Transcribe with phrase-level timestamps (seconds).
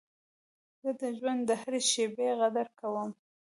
[0.81, 3.09] زه د ژوند د هري شېبې قدر کوم.